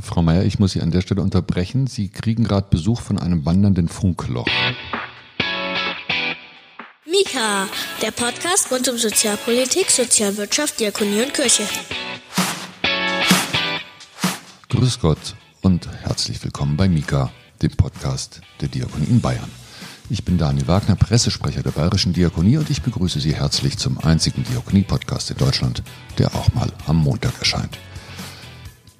[0.00, 1.86] Frau Meier, ich muss Sie an der Stelle unterbrechen.
[1.86, 4.46] Sie kriegen gerade Besuch von einem wandernden Funkloch.
[7.06, 7.68] Mika,
[8.02, 11.62] der Podcast rund um Sozialpolitik, Sozialwirtschaft, Diakonie und Kirche.
[14.68, 17.30] Grüß Gott und herzlich willkommen bei Mika,
[17.62, 19.50] dem Podcast der Diakonie in Bayern.
[20.10, 24.44] Ich bin Daniel Wagner, Pressesprecher der Bayerischen Diakonie und ich begrüße Sie herzlich zum einzigen
[24.44, 25.82] Diakonie-Podcast in Deutschland,
[26.18, 27.78] der auch mal am Montag erscheint.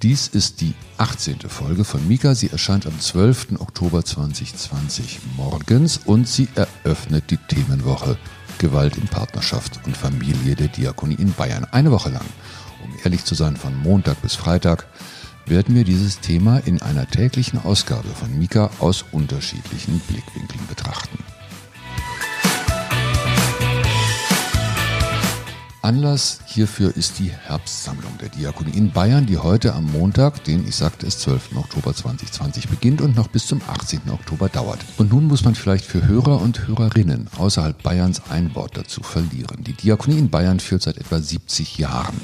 [0.05, 1.41] Dies ist die 18.
[1.49, 2.35] Folge von Mika.
[2.35, 3.59] Sie erscheint am 12.
[3.59, 8.19] Oktober 2020 morgens und sie eröffnet die Themenwoche
[8.59, 11.67] Gewalt in Partnerschaft und Familie der Diakonie in Bayern.
[11.71, 12.27] Eine Woche lang.
[12.85, 14.87] Um ehrlich zu sein, von Montag bis Freitag
[15.47, 21.17] werden wir dieses Thema in einer täglichen Ausgabe von Mika aus unterschiedlichen Blickwinkeln betrachten.
[25.85, 30.77] Anlass hierfür ist die Herbstsammlung der Diakonie in Bayern, die heute am Montag, den ich
[30.77, 31.57] sagte es 12.
[31.57, 34.01] Oktober 2020 beginnt und noch bis zum 18.
[34.09, 34.79] Oktober dauert.
[34.97, 39.63] Und nun muss man vielleicht für Hörer und Hörerinnen außerhalb Bayerns ein Wort dazu verlieren.
[39.63, 42.19] Die Diakonie in Bayern führt seit etwa 70 Jahren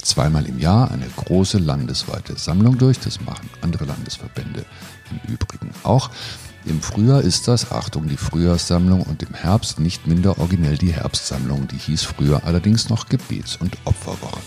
[0.00, 3.00] zweimal im Jahr eine große landesweite Sammlung durch.
[3.00, 4.64] Das machen andere Landesverbände
[5.10, 6.10] im Übrigen auch.
[6.66, 11.66] Im Frühjahr ist das, Achtung, die Frühjahrssammlung und im Herbst nicht minder originell die Herbstsammlung,
[11.68, 14.40] die hieß früher allerdings noch Gebets- und Opferwoche.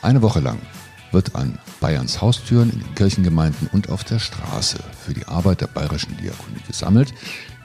[0.00, 0.58] Eine Woche lang
[1.12, 5.66] wird an Bayerns Haustüren, in den Kirchengemeinden und auf der Straße für die Arbeit der
[5.66, 7.12] bayerischen Diakonie gesammelt.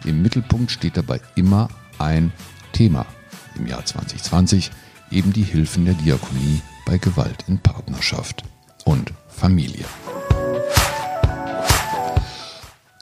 [0.04, 2.32] Im Mittelpunkt steht dabei immer ein
[2.74, 3.06] Thema.
[3.56, 4.72] Im Jahr 2020
[5.12, 8.44] eben die Hilfen der Diakonie bei Gewalt in Partnerschaft
[8.86, 9.86] und Familie.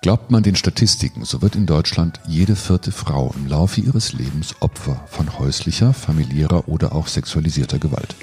[0.02, 4.56] Glaubt man den Statistiken, so wird in Deutschland jede vierte Frau im Laufe ihres Lebens
[4.62, 8.16] Opfer von häuslicher, familiärer oder auch sexualisierter Gewalt.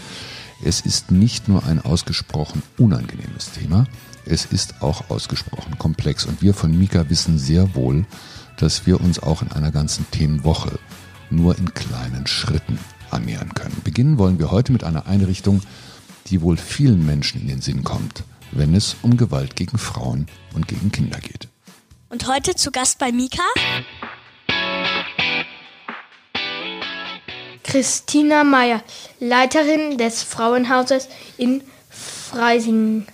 [0.64, 3.86] Es ist nicht nur ein ausgesprochen unangenehmes Thema,
[4.24, 8.06] es ist auch ausgesprochen komplex und wir von Mika wissen sehr wohl,
[8.56, 10.78] dass wir uns auch in einer ganzen Themenwoche
[11.28, 12.78] nur in kleinen Schritten
[13.10, 13.82] annähern können.
[13.84, 15.60] Beginnen wollen wir heute mit einer Einrichtung,
[16.28, 20.68] die wohl vielen Menschen in den Sinn kommt, wenn es um Gewalt gegen Frauen und
[20.68, 21.48] gegen Kinder geht.
[22.08, 23.42] Und heute zu Gast bei Mika?
[27.64, 28.80] Christina Meyer,
[29.18, 33.06] Leiterin des Frauenhauses in Freising.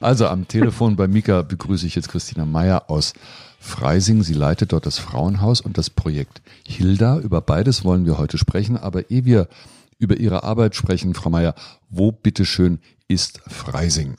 [0.00, 3.12] Also am Telefon bei Mika begrüße ich jetzt Christina Meyer aus
[3.58, 4.22] Freising.
[4.22, 7.18] Sie leitet dort das Frauenhaus und das Projekt Hilda.
[7.18, 8.78] Über beides wollen wir heute sprechen.
[8.78, 9.48] Aber ehe wir
[9.98, 11.54] über Ihre Arbeit sprechen, Frau Meyer,
[11.90, 14.16] wo bitteschön ist Freising?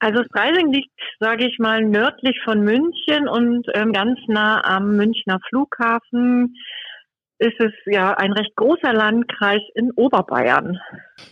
[0.00, 0.90] Also Freising liegt,
[1.22, 6.56] sage ich mal, nördlich von München und ähm, ganz nah am Münchner Flughafen
[7.38, 10.78] ist es ja ein recht großer Landkreis in Oberbayern.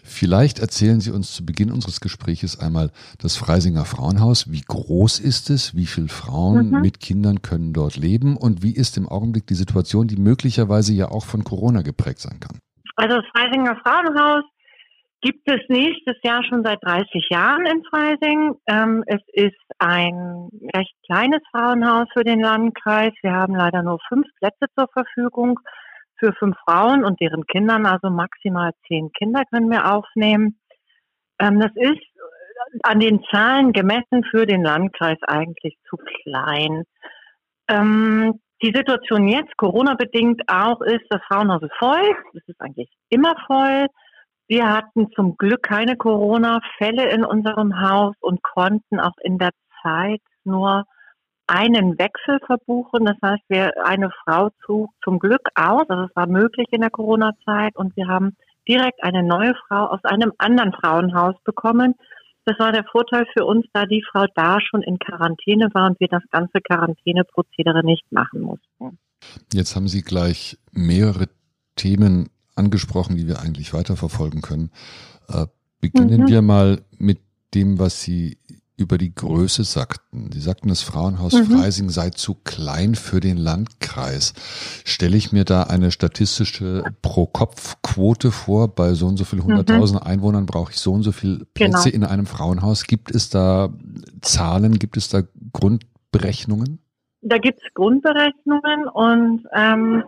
[0.04, 2.90] Vielleicht erzählen Sie uns zu Beginn unseres Gespräches einmal
[3.20, 4.50] das Freisinger Frauenhaus.
[4.50, 5.74] Wie groß ist es?
[5.76, 6.80] Wie viele Frauen mhm.
[6.80, 8.36] mit Kindern können dort leben?
[8.36, 12.38] Und wie ist im Augenblick die Situation, die möglicherweise ja auch von Corona geprägt sein
[12.40, 12.58] kann?
[12.96, 14.44] Also das Freisinger Frauenhaus
[15.20, 18.54] gibt es nächstes Jahr schon seit 30 Jahren in Freising.
[18.66, 23.12] Ähm, es ist ein recht kleines Frauenhaus für den Landkreis.
[23.22, 25.60] Wir haben leider nur fünf Plätze zur Verfügung
[26.18, 30.58] für fünf Frauen und deren Kindern, also maximal zehn Kinder können wir aufnehmen.
[31.38, 32.02] Ähm, das ist
[32.82, 36.84] an den Zahlen gemessen für den Landkreis eigentlich zu klein.
[37.68, 42.16] Ähm, die Situation jetzt, Corona-bedingt auch, ist, das Frauenhaus ist voll.
[42.34, 43.86] Es ist eigentlich immer voll.
[44.50, 50.22] Wir hatten zum Glück keine Corona-Fälle in unserem Haus und konnten auch in der Zeit
[50.42, 50.86] nur
[51.46, 53.04] einen Wechsel verbuchen.
[53.04, 56.90] Das heißt, wir eine Frau zog zum Glück aus, also es war möglich in der
[56.90, 58.36] Corona-Zeit und wir haben
[58.68, 61.94] direkt eine neue Frau aus einem anderen Frauenhaus bekommen.
[62.44, 66.00] Das war der Vorteil für uns, da die Frau da schon in Quarantäne war und
[66.00, 68.98] wir das ganze Quarantäneprozedere nicht machen mussten.
[69.52, 71.28] Jetzt haben Sie gleich mehrere
[71.76, 74.70] Themen angesprochen, die wir eigentlich weiterverfolgen können.
[75.28, 75.46] Äh,
[75.80, 76.28] beginnen mhm.
[76.28, 77.18] wir mal mit
[77.54, 78.38] dem, was Sie
[78.80, 80.30] über die Größe sagten.
[80.32, 81.44] Sie sagten, das Frauenhaus mhm.
[81.44, 84.32] Freising sei zu klein für den Landkreis.
[84.84, 90.06] Stelle ich mir da eine statistische Pro-Kopf-Quote vor, bei so und so viel hunderttausend mhm.
[90.06, 91.94] Einwohnern brauche ich so und so viel Plätze genau.
[91.94, 92.84] in einem Frauenhaus.
[92.84, 93.68] Gibt es da
[94.22, 95.22] Zahlen, gibt es da
[95.52, 96.78] Grundberechnungen?
[97.20, 100.04] Da gibt es Grundberechnungen und ähm,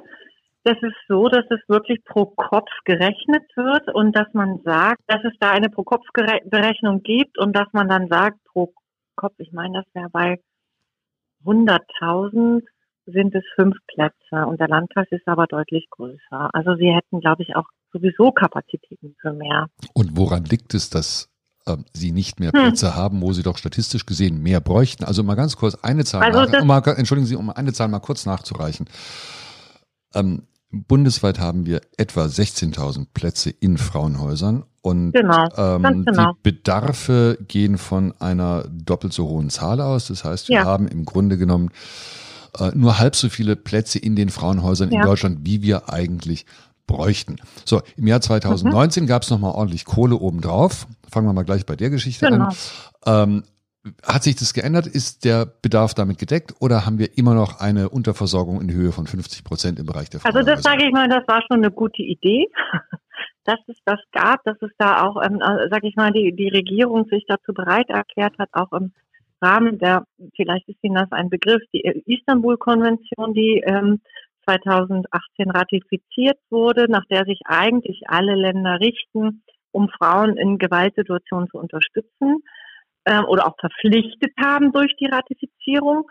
[0.65, 5.23] das ist so, dass es wirklich pro Kopf gerechnet wird und dass man sagt, dass
[5.25, 8.73] es da eine pro Kopf Berechnung gibt und dass man dann sagt, pro
[9.17, 10.41] Kopf, ich meine, das wäre bei
[11.45, 12.63] 100.000
[13.07, 16.51] sind es fünf Plätze und der Landkreis ist aber deutlich größer.
[16.53, 19.67] Also sie hätten, glaube ich, auch sowieso Kapazitäten für mehr.
[19.93, 21.29] Und woran liegt es, dass
[21.67, 22.61] äh, sie nicht mehr hm.
[22.63, 22.97] Plätze hm.
[22.97, 25.05] haben, wo sie doch statistisch gesehen mehr bräuchten.
[25.05, 27.89] Also mal ganz kurz eine Zahl, also nach, um mal, entschuldigen Sie, um eine Zahl
[27.89, 28.87] mal kurz nachzureichen.
[30.15, 36.33] Ähm, bundesweit haben wir etwa 16.000 Plätze in Frauenhäusern und genau, ähm, genau.
[36.33, 40.09] die Bedarfe gehen von einer doppelt so hohen Zahl aus.
[40.09, 40.65] Das heißt, wir ja.
[40.65, 41.71] haben im Grunde genommen
[42.59, 45.01] äh, nur halb so viele Plätze in den Frauenhäusern ja.
[45.01, 46.47] in Deutschland, wie wir eigentlich
[46.87, 47.37] bräuchten.
[47.65, 49.07] So, im Jahr 2019 mhm.
[49.07, 50.87] gab es nochmal ordentlich Kohle obendrauf.
[51.11, 52.47] Fangen wir mal gleich bei der Geschichte genau.
[52.47, 52.55] an.
[53.07, 53.43] Ähm,
[54.05, 54.87] hat sich das geändert?
[54.87, 59.07] Ist der Bedarf damit gedeckt oder haben wir immer noch eine Unterversorgung in Höhe von
[59.07, 60.35] 50 Prozent im Bereich der Frauen?
[60.35, 62.49] Also das sage ich mal, das war schon eine gute Idee,
[63.45, 66.49] dass es das gab, dass es da auch, ähm, äh, sage ich mal, die, die
[66.49, 68.93] Regierung sich dazu bereit erklärt hat, auch im
[69.41, 70.05] Rahmen der,
[70.37, 74.01] vielleicht ist Ihnen das ein Begriff, die Istanbul-Konvention, die ähm,
[74.45, 79.43] 2018 ratifiziert wurde, nach der sich eigentlich alle Länder richten,
[79.73, 82.43] um Frauen in Gewaltsituationen zu unterstützen
[83.07, 86.11] ähm, oder auch verpflichtet haben durch die Ratifizierung.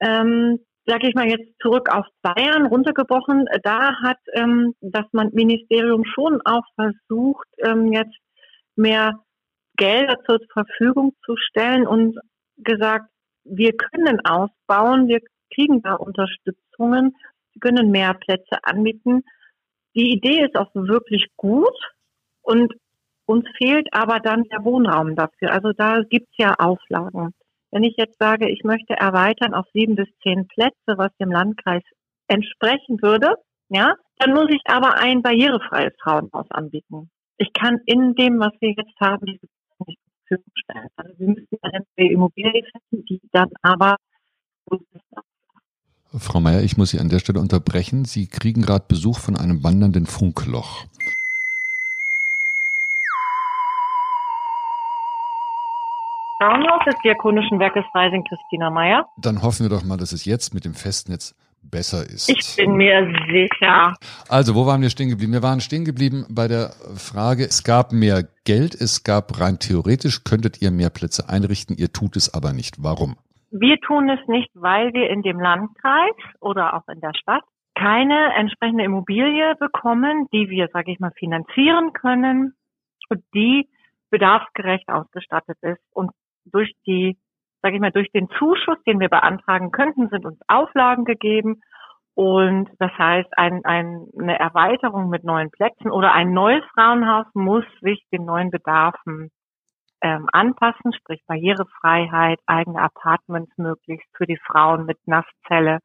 [0.00, 6.40] Ähm, sage ich mal jetzt zurück auf Bayern runtergebrochen, da hat ähm, das Ministerium schon
[6.44, 8.16] auch versucht, ähm, jetzt
[8.74, 9.20] mehr
[9.76, 12.18] Gelder zur Verfügung zu stellen und
[12.58, 13.06] gesagt,
[13.44, 15.20] wir können ausbauen, wir
[15.54, 17.14] kriegen da Unterstützungen,
[17.52, 19.22] wir können mehr Plätze anbieten.
[19.94, 21.76] Die Idee ist auch wirklich gut
[22.42, 22.72] und
[23.32, 25.52] uns fehlt aber dann der Wohnraum dafür.
[25.52, 27.34] Also da gibt's ja Auflagen.
[27.70, 31.82] Wenn ich jetzt sage, ich möchte erweitern auf sieben bis zehn Plätze, was dem Landkreis
[32.28, 33.34] entsprechen würde,
[33.70, 37.10] ja, dann muss ich aber ein barrierefreies Frauenhaus anbieten.
[37.38, 39.46] Ich kann in dem, was wir jetzt haben, diese
[39.86, 40.88] nicht zur Verfügung stellen.
[40.96, 43.96] Also wir müssen eine Immobilie finden, die dann aber
[46.18, 48.04] Frau Meier, ich muss Sie an der Stelle unterbrechen.
[48.04, 50.84] Sie kriegen gerade Besuch von einem wandernden Funkloch.
[56.42, 59.06] Frauenhaus des Diakonischen Werkes Freising Christina Meyer.
[59.16, 62.28] Dann hoffen wir doch mal, dass es jetzt mit dem Festnetz besser ist.
[62.28, 63.94] Ich bin mir sicher.
[64.28, 65.32] Also, wo waren wir stehen geblieben?
[65.32, 70.24] Wir waren stehen geblieben bei der Frage, es gab mehr Geld, es gab rein theoretisch,
[70.24, 72.82] könntet ihr mehr Plätze einrichten, ihr tut es aber nicht.
[72.82, 73.14] Warum?
[73.52, 77.44] Wir tun es nicht, weil wir in dem Landkreis oder auch in der Stadt
[77.76, 82.56] keine entsprechende Immobilie bekommen, die wir, sage ich mal, finanzieren können
[83.10, 83.68] und die
[84.10, 85.80] bedarfsgerecht ausgestattet ist.
[85.92, 86.10] Und
[86.44, 87.16] durch die,
[87.62, 91.60] sage ich mal, durch den Zuschuss, den wir beantragen könnten, sind uns Auflagen gegeben.
[92.14, 97.64] Und das heißt, ein, ein, eine Erweiterung mit neuen Plätzen oder ein neues Frauenhaus muss
[97.80, 99.30] sich den neuen Bedarfen
[100.02, 105.78] ähm, anpassen, sprich Barrierefreiheit, eigene Apartments möglichst für die Frauen mit Nasszelle,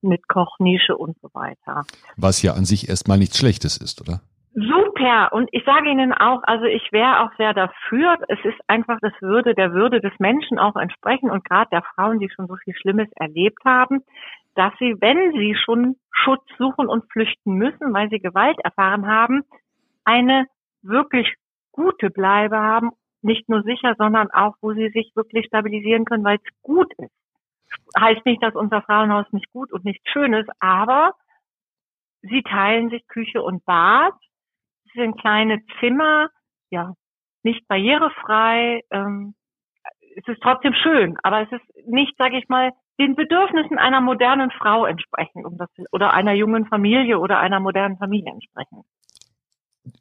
[0.00, 1.84] mit Kochnische und so weiter.
[2.16, 4.20] Was ja an sich erstmal nichts Schlechtes ist, oder?
[4.54, 5.32] Super.
[5.32, 8.16] Und ich sage Ihnen auch, also ich wäre auch sehr dafür.
[8.28, 12.20] Es ist einfach, das würde der Würde des Menschen auch entsprechen und gerade der Frauen,
[12.20, 14.04] die schon so viel Schlimmes erlebt haben,
[14.54, 19.42] dass sie, wenn sie schon Schutz suchen und flüchten müssen, weil sie Gewalt erfahren haben,
[20.04, 20.46] eine
[20.82, 21.34] wirklich
[21.72, 22.92] gute Bleibe haben,
[23.22, 27.10] nicht nur sicher, sondern auch, wo sie sich wirklich stabilisieren können, weil es gut ist.
[27.98, 31.10] Heißt nicht, dass unser Frauenhaus nicht gut und nicht schön ist, aber
[32.22, 34.14] sie teilen sich Küche und Bad
[34.94, 36.28] sind kleine Zimmer,
[36.70, 36.94] ja,
[37.42, 38.82] nicht barrierefrei.
[38.90, 39.34] Ähm,
[40.16, 44.50] es ist trotzdem schön, aber es ist nicht, sage ich mal, den Bedürfnissen einer modernen
[44.50, 48.84] Frau entsprechen, um das, oder einer jungen Familie oder einer modernen Familie entsprechen.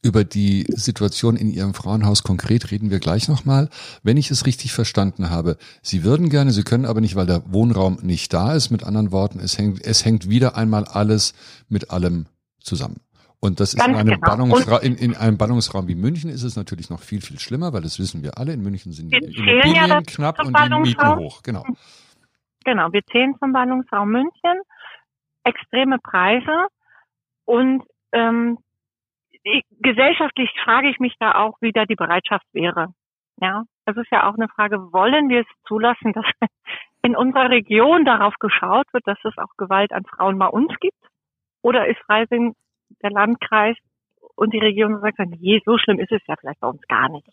[0.02, 3.70] Über die Situation in Ihrem Frauenhaus konkret reden wir gleich nochmal.
[4.02, 7.44] Wenn ich es richtig verstanden habe, Sie würden gerne, Sie können aber nicht, weil der
[7.52, 8.70] Wohnraum nicht da ist.
[8.70, 11.34] Mit anderen Worten, es hängt, es hängt wieder einmal alles
[11.68, 12.28] mit allem
[12.62, 13.02] zusammen.
[13.44, 14.26] Und das ist in einem, genau.
[14.26, 17.82] Ballungsra in, in, einem Ballungsraum wie München ist es natürlich noch viel, viel schlimmer, weil
[17.82, 18.54] das wissen wir alle.
[18.54, 21.44] In München sind die Immobilien ja knapp und die Mieten hoch.
[21.44, 21.66] Genau.
[22.64, 24.62] Genau, wir zählen zum Ballungsraum München.
[25.44, 26.68] Extreme Preise
[27.44, 27.84] und
[28.14, 28.60] ähm,
[29.44, 32.94] ich, gesellschaftlich frage ich mich da auch, wie da die Bereitschaft wäre.
[33.42, 36.26] Ja, das ist ja auch eine Frage, wollen wir es zulassen, dass
[37.02, 40.96] in unserer Region darauf geschaut wird, dass es auch Gewalt an Frauen bei uns gibt?
[41.62, 42.56] Oder ist Freising
[43.02, 43.76] der Landkreis
[44.36, 47.10] und die Regierung sagt dann, je, so schlimm ist es ja vielleicht bei uns gar
[47.10, 47.28] nicht.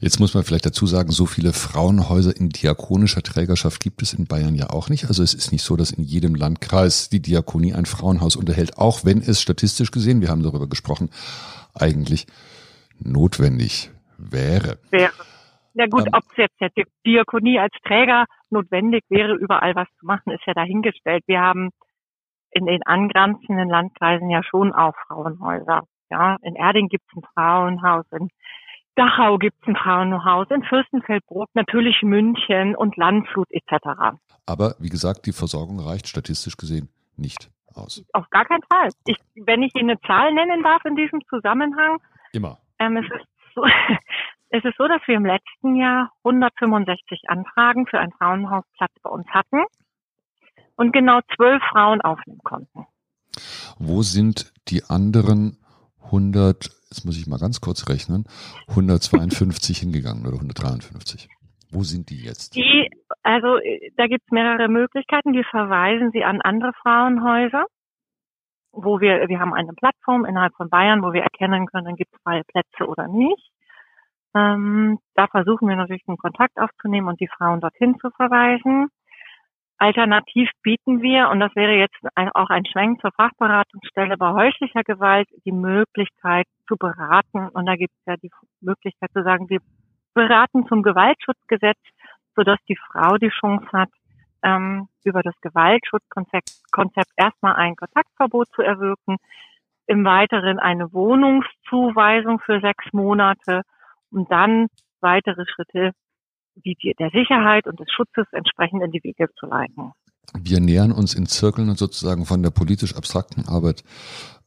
[0.00, 4.26] Jetzt muss man vielleicht dazu sagen, so viele Frauenhäuser in diakonischer Trägerschaft gibt es in
[4.26, 5.06] Bayern ja auch nicht.
[5.06, 9.04] Also es ist nicht so, dass in jedem Landkreis die Diakonie ein Frauenhaus unterhält, auch
[9.04, 11.10] wenn es statistisch gesehen, wir haben darüber gesprochen,
[11.74, 12.26] eigentlich
[12.98, 14.78] notwendig wäre.
[14.90, 15.12] Wäre.
[15.74, 16.70] Ja gut, ähm, ob es jetzt der
[17.06, 21.22] Diakonie als Träger notwendig wäre, überall was zu machen, ist ja dahingestellt.
[21.26, 21.70] Wir haben
[22.52, 25.82] in den angrenzenden Landkreisen ja schon auch Frauenhäuser.
[26.10, 28.28] Ja, in Erding gibt es ein Frauenhaus, in,
[28.96, 34.18] Dachau gibt es ein Frauenhaus, in Fürstenfeldbruck, natürlich München und Landshut etc.
[34.46, 38.04] Aber wie gesagt, die Versorgung reicht statistisch gesehen nicht aus.
[38.12, 38.88] Auf gar keinen Fall.
[39.06, 41.98] Ich, wenn ich Ihnen eine Zahl nennen darf in diesem Zusammenhang.
[42.32, 42.58] Immer.
[42.78, 43.64] Ähm, es, ist so,
[44.50, 49.26] es ist so, dass wir im letzten Jahr 165 Anfragen für einen Frauenhausplatz bei uns
[49.28, 49.62] hatten
[50.80, 52.86] und genau zwölf Frauen aufnehmen konnten.
[53.78, 55.58] Wo sind die anderen
[56.04, 58.24] 100, jetzt muss ich mal ganz kurz rechnen,
[58.68, 61.28] 152 hingegangen oder 153?
[61.70, 62.56] Wo sind die jetzt?
[62.56, 62.90] Die,
[63.22, 63.58] also
[63.96, 65.32] da gibt es mehrere Möglichkeiten.
[65.32, 67.66] Die verweisen sie an andere Frauenhäuser,
[68.72, 72.22] wo wir, wir haben eine Plattform innerhalb von Bayern, wo wir erkennen können, gibt es
[72.22, 73.52] freie Plätze oder nicht.
[74.34, 78.88] Ähm, da versuchen wir natürlich einen Kontakt aufzunehmen und die Frauen dorthin zu verweisen.
[79.80, 81.96] Alternativ bieten wir, und das wäre jetzt
[82.34, 87.48] auch ein Schwenk zur Fachberatungsstelle bei häuslicher Gewalt, die Möglichkeit zu beraten.
[87.48, 89.60] Und da gibt es ja die Möglichkeit zu sagen, wir
[90.12, 91.78] beraten zum Gewaltschutzgesetz,
[92.36, 93.88] sodass die Frau die Chance hat,
[94.42, 99.16] ähm, über das Gewaltschutzkonzept Konzept erstmal ein Kontaktverbot zu erwirken,
[99.86, 103.62] im Weiteren eine Wohnungszuweisung für sechs Monate
[104.10, 104.66] und dann
[105.00, 105.92] weitere Schritte
[106.56, 109.92] die, der Sicherheit und des Schutzes entsprechend in die Wege zu leiten.
[110.38, 113.82] Wir nähern uns in Zirkeln sozusagen von der politisch abstrakten Arbeit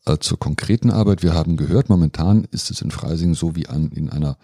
[0.05, 1.23] äh, zur konkreten Arbeit.
[1.23, 4.37] Wir haben gehört, momentan ist es in Freising so wie an, in einer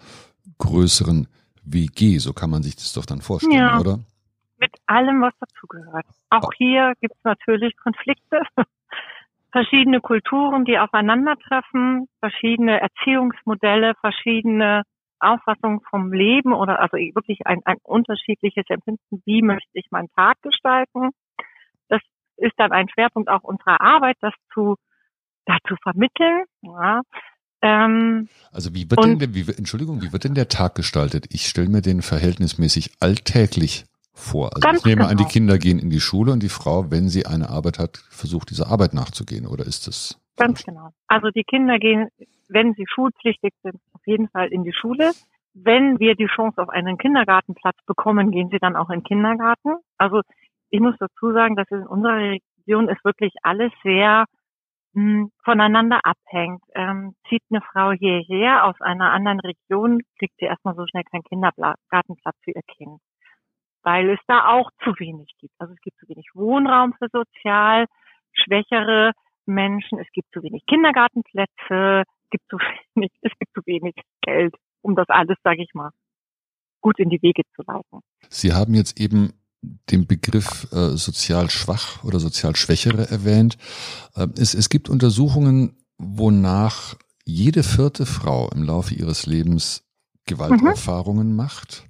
[0.58, 1.28] größeren
[1.64, 2.18] WG.
[2.18, 4.00] So kann man sich das doch dann vorstellen, ja, oder?
[4.58, 6.04] Mit allem, was dazugehört.
[6.28, 6.50] Auch oh.
[6.56, 8.42] hier gibt es natürlich Konflikte,
[9.52, 14.82] verschiedene Kulturen, die aufeinandertreffen, verschiedene Erziehungsmodelle, verschiedene
[15.20, 20.40] Auffassung vom Leben oder also wirklich ein, ein unterschiedliches Empfinden, wie möchte ich meinen Tag
[20.42, 21.10] gestalten.
[21.88, 22.00] Das
[22.36, 24.76] ist dann ein Schwerpunkt auch unserer Arbeit, das zu,
[25.46, 26.44] dazu vermitteln.
[26.62, 27.02] Ja.
[27.62, 31.26] Ähm, also wie wird denn, wie, Entschuldigung, wie wird denn der Tag gestaltet?
[31.30, 33.84] Ich stelle mir den verhältnismäßig alltäglich
[34.14, 34.50] vor.
[34.54, 35.10] Also ich nehme genau.
[35.10, 35.32] an, die genau.
[35.32, 38.68] Kinder gehen in die Schule und die Frau, wenn sie eine Arbeit hat, versucht dieser
[38.68, 40.18] Arbeit nachzugehen, oder ist das?
[40.36, 40.90] Ganz genau.
[41.06, 42.08] Also die Kinder gehen
[42.50, 45.12] wenn sie schulpflichtig sind, auf jeden Fall in die Schule.
[45.54, 49.76] Wenn wir die Chance auf einen Kindergartenplatz bekommen, gehen sie dann auch in den Kindergarten.
[49.98, 50.22] Also
[50.70, 54.26] ich muss dazu sagen, dass in unserer Region ist wirklich alles sehr
[54.92, 56.62] mh, hm, voneinander abhängt.
[56.74, 61.24] Ähm, zieht eine Frau hierher aus einer anderen Region, kriegt sie erstmal so schnell keinen
[61.24, 63.00] Kindergartenplatz für ihr Kind,
[63.82, 65.54] weil es da auch zu wenig gibt.
[65.58, 67.86] Also es gibt zu wenig Wohnraum für sozial
[68.32, 69.12] schwächere
[69.46, 74.96] Menschen, es gibt zu wenig Kindergartenplätze, gibt zu wenig, es gibt zu wenig Geld, um
[74.96, 75.90] das alles, sage ich mal,
[76.80, 78.00] gut in die Wege zu leiten.
[78.28, 79.32] Sie haben jetzt eben
[79.90, 83.58] den Begriff äh, sozial schwach oder sozial schwächere erwähnt.
[84.14, 86.96] Äh, es, es gibt Untersuchungen, wonach
[87.26, 89.84] jede vierte Frau im Laufe ihres Lebens
[90.24, 91.36] Gewalterfahrungen mhm.
[91.36, 91.84] macht.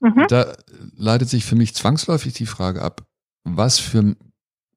[0.00, 0.26] Mhm.
[0.28, 0.52] Da
[0.96, 3.06] leitet sich für mich zwangsläufig die Frage ab,
[3.44, 4.16] was für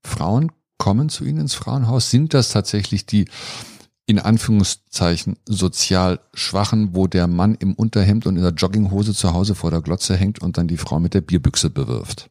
[0.03, 2.11] Frauen kommen zu Ihnen ins Frauenhaus?
[2.11, 3.25] Sind das tatsächlich die
[4.07, 9.55] in Anführungszeichen sozial Schwachen, wo der Mann im Unterhemd und in der Jogginghose zu Hause
[9.55, 12.29] vor der Glotze hängt und dann die Frau mit der Bierbüchse bewirft?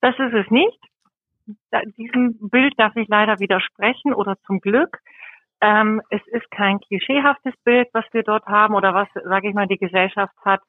[0.00, 0.78] Das ist es nicht.
[1.96, 4.98] Diesem Bild darf ich leider widersprechen oder zum Glück.
[5.60, 9.66] Ähm, es ist kein klischeehaftes Bild, was wir dort haben oder was, sage ich mal,
[9.66, 10.60] die Gesellschaft hat.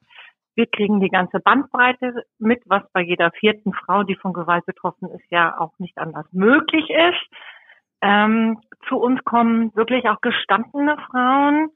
[0.54, 5.08] Wir kriegen die ganze Bandbreite mit, was bei jeder vierten Frau, die von Gewalt betroffen
[5.10, 7.36] ist, ja auch nicht anders möglich ist.
[8.00, 11.70] Ähm, zu uns kommen wirklich auch gestandene Frauen,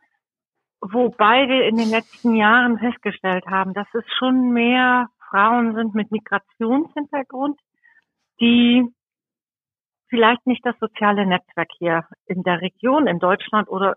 [0.80, 6.10] wobei wir in den letzten Jahren festgestellt haben, dass es schon mehr Frauen sind mit
[6.10, 7.58] Migrationshintergrund,
[8.40, 8.86] die
[10.08, 13.96] vielleicht nicht das soziale Netzwerk hier in der Region, in Deutschland oder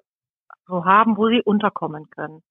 [0.66, 2.42] so haben, wo sie unterkommen können.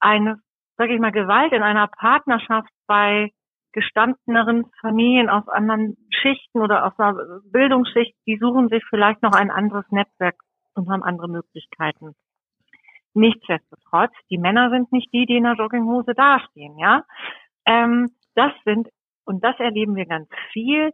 [0.00, 0.40] Eine,
[0.76, 3.30] sage ich mal, Gewalt in einer Partnerschaft bei
[3.72, 9.50] gestandeneren Familien aus anderen Schichten oder aus einer Bildungsschicht, die suchen sich vielleicht noch ein
[9.50, 10.36] anderes Netzwerk
[10.74, 12.14] und haben andere Möglichkeiten.
[13.14, 17.04] Nichtsdestotrotz, die Männer sind nicht die, die in der Jogginghose dastehen, ja.
[17.66, 18.88] Ähm, das sind,
[19.24, 20.92] und das erleben wir ganz viel,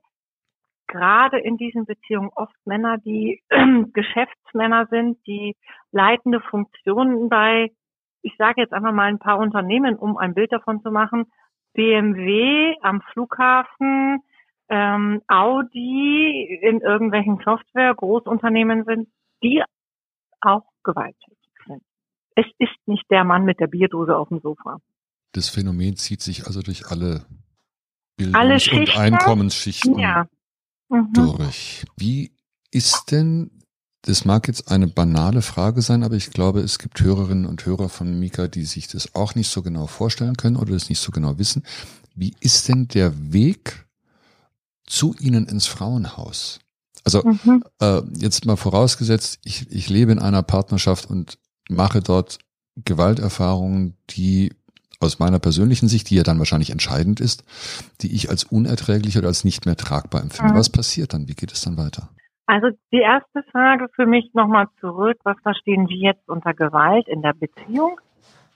[0.87, 3.43] gerade in diesen Beziehungen oft Männer, die
[3.93, 5.57] Geschäftsmänner sind, die
[5.93, 7.71] leitende Funktionen bei,
[8.23, 11.27] ich sage jetzt einfach mal ein paar Unternehmen, um ein Bild davon zu machen,
[11.77, 14.21] BMW am Flughafen,
[14.69, 19.09] ähm, Audi in irgendwelchen Software, Großunternehmen sind,
[19.43, 19.63] die
[20.41, 21.83] auch gewalttätig sind.
[22.35, 24.79] Es ist nicht der Mann mit der Bierdose auf dem Sofa.
[25.33, 27.27] Das Phänomen zieht sich also durch alle
[28.17, 30.27] Bildungs- und Einkommensschichten ja.
[30.89, 31.13] mhm.
[31.13, 31.85] durch.
[31.97, 32.33] Wie
[32.73, 33.51] ist denn
[34.07, 37.89] Das mag jetzt eine banale Frage sein, aber ich glaube, es gibt Hörerinnen und Hörer
[37.89, 41.11] von Mika, die sich das auch nicht so genau vorstellen können oder das nicht so
[41.11, 41.65] genau wissen.
[42.15, 43.85] Wie ist denn der Weg
[44.87, 46.61] zu Ihnen ins Frauenhaus?
[47.03, 47.65] Also mhm.
[47.81, 52.39] äh, jetzt mal vorausgesetzt, ich, ich lebe in einer Partnerschaft und mache dort
[52.77, 54.53] Gewalterfahrungen, die
[55.01, 57.43] aus meiner persönlichen Sicht, die ja dann wahrscheinlich entscheidend ist,
[58.03, 60.53] die ich als unerträglich oder als nicht mehr tragbar empfinde.
[60.53, 60.59] Mhm.
[60.59, 61.27] Was passiert dann?
[61.27, 62.09] Wie geht es dann weiter?
[62.47, 65.19] Also die erste Frage für mich nochmal zurück.
[65.25, 68.01] Was verstehen Sie jetzt unter Gewalt in der Beziehung?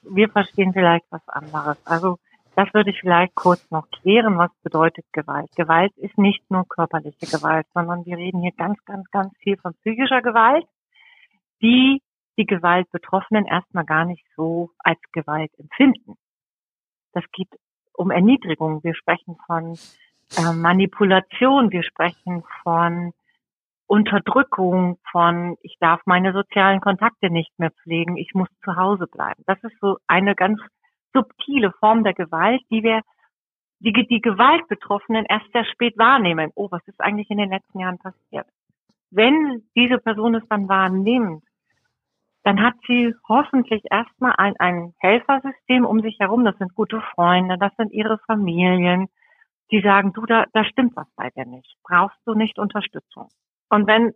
[0.02, 1.76] Wir verstehen vielleicht was anderes.
[1.84, 2.18] Also
[2.54, 4.38] das würde ich vielleicht kurz noch klären.
[4.38, 5.50] Was bedeutet Gewalt?
[5.56, 9.74] Gewalt ist nicht nur körperliche Gewalt, sondern wir reden hier ganz, ganz, ganz viel von
[9.74, 10.66] psychischer Gewalt,
[11.60, 12.00] die
[12.38, 16.16] die Gewaltbetroffenen erstmal gar nicht so als Gewalt empfinden.
[17.12, 17.48] Das geht
[17.92, 18.82] um Erniedrigung.
[18.84, 19.76] Wir sprechen von
[20.36, 21.70] äh, Manipulation.
[21.70, 23.12] Wir sprechen von
[23.90, 29.42] Unterdrückung von, ich darf meine sozialen Kontakte nicht mehr pflegen, ich muss zu Hause bleiben.
[29.48, 30.60] Das ist so eine ganz
[31.12, 33.00] subtile Form der Gewalt, die wir,
[33.80, 36.52] die, die Gewaltbetroffenen erst sehr spät wahrnehmen.
[36.54, 38.46] Oh, was ist eigentlich in den letzten Jahren passiert?
[39.10, 41.42] Wenn diese Person es dann wahrnimmt,
[42.44, 46.44] dann hat sie hoffentlich erstmal ein, ein Helfersystem um sich herum.
[46.44, 49.08] Das sind gute Freunde, das sind ihre Familien,
[49.72, 51.76] die sagen, du, da, da stimmt was bei dir nicht.
[51.82, 53.30] Brauchst du nicht Unterstützung?
[53.70, 54.12] Und wenn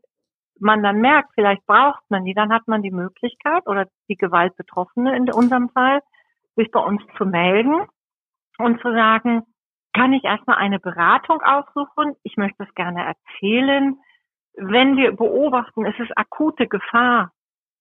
[0.61, 5.17] man dann merkt, vielleicht braucht man die, dann hat man die Möglichkeit oder die Gewaltbetroffene
[5.17, 6.01] in unserem Fall,
[6.57, 7.87] sich bei uns zu melden
[8.59, 9.43] und zu sagen,
[9.93, 12.15] kann ich erstmal eine Beratung aussuchen?
[12.23, 13.97] Ich möchte es gerne erzählen.
[14.55, 17.33] Wenn wir beobachten, es ist akute Gefahr,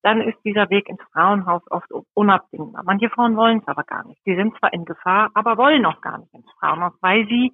[0.04, 2.84] dann ist dieser Weg ins Frauenhaus oft unabdingbar.
[2.84, 4.20] Manche Frauen wollen es aber gar nicht.
[4.26, 7.54] Die sind zwar in Gefahr, aber wollen auch gar nicht ins Frauenhaus, weil sie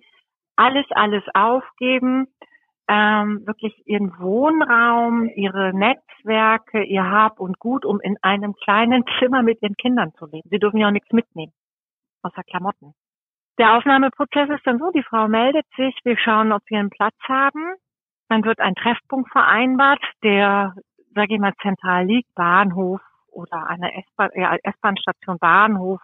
[0.55, 2.27] alles, alles aufgeben,
[2.89, 9.43] ähm, wirklich ihren Wohnraum, ihre Netzwerke, ihr Hab und Gut, um in einem kleinen Zimmer
[9.43, 10.49] mit ihren Kindern zu leben.
[10.49, 11.53] Sie dürfen ja auch nichts mitnehmen,
[12.23, 12.95] außer Klamotten.
[13.59, 17.15] Der Aufnahmeprozess ist dann so, die Frau meldet sich, wir schauen, ob wir einen Platz
[17.27, 17.75] haben.
[18.27, 20.73] Dann wird ein Treffpunkt vereinbart, der,
[21.13, 26.01] sage ich mal, zentral liegt, Bahnhof oder eine S-Bahn-Station Bahnhof,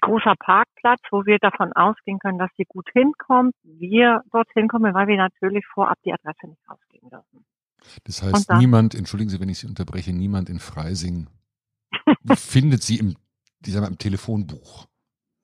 [0.00, 3.54] großer Parkplatz, wo wir davon ausgehen können, dass sie gut hinkommt.
[3.62, 7.44] Wir dorthin kommen, weil wir natürlich vorab die Adresse nicht ausgeben dürfen.
[8.04, 11.28] Das heißt, dann, niemand, entschuldigen Sie, wenn ich Sie unterbreche, niemand in Freising
[12.34, 13.16] findet Sie im,
[13.64, 14.86] ich sag mal, im Telefonbuch.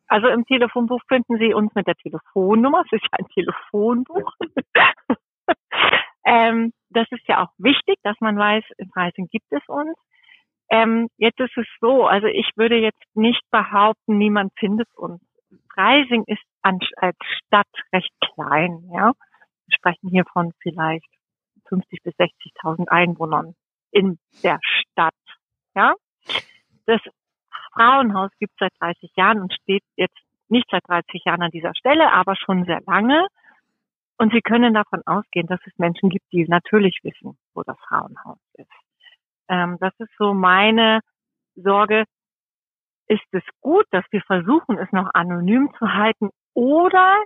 [0.07, 2.83] Also im Telefonbuch finden Sie uns mit der Telefonnummer.
[2.87, 4.33] Es ist ja ein Telefonbuch.
[6.25, 9.97] ähm, das ist ja auch wichtig, dass man weiß, in Freising gibt es uns.
[10.71, 15.21] Ähm, jetzt ist es so, also ich würde jetzt nicht behaupten, niemand findet uns.
[15.75, 19.13] Freising ist an, als Stadt recht klein, ja.
[19.67, 21.09] Wir sprechen hier von vielleicht
[21.69, 23.55] 50 bis 60.000 Einwohnern
[23.91, 25.15] in der Stadt,
[25.75, 25.95] ja.
[26.87, 27.01] Das
[27.73, 31.75] Frauenhaus gibt es seit 30 Jahren und steht jetzt nicht seit 30 Jahren an dieser
[31.75, 33.27] Stelle, aber schon sehr lange.
[34.19, 38.39] Und Sie können davon ausgehen, dass es Menschen gibt, die natürlich wissen, wo das Frauenhaus
[38.55, 38.88] ist.
[39.49, 41.01] Ähm, das ist so meine
[41.55, 42.05] Sorge.
[43.07, 46.31] Ist es gut, dass wir versuchen, es noch anonym zu halten?
[46.55, 47.23] Oder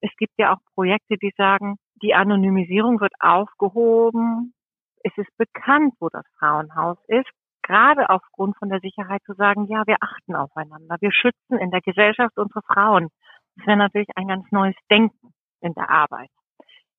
[0.00, 4.54] es gibt ja auch Projekte, die sagen, die Anonymisierung wird aufgehoben.
[5.02, 7.30] Es ist bekannt, wo das Frauenhaus ist.
[7.62, 10.96] Gerade aufgrund von der Sicherheit zu sagen, ja, wir achten aufeinander.
[11.00, 13.08] Wir schützen in der Gesellschaft unsere Frauen.
[13.56, 16.28] Das wäre natürlich ein ganz neues Denken in der Arbeit.